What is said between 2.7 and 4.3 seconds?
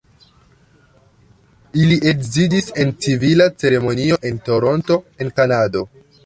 en civila ceremonio